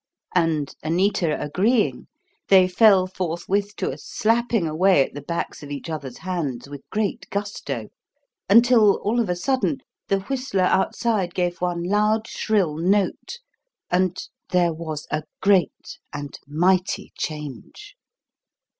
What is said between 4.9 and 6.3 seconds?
at the backs of each other's